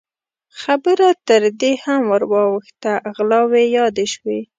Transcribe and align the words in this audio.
خبره 0.61 1.07
تر 1.27 1.41
دې 1.61 1.73
هم 1.83 2.01
ور 2.11 2.23
واوښته، 2.31 2.93
غلاوې 3.15 3.63
يادې 3.77 4.05
شوې. 4.13 4.39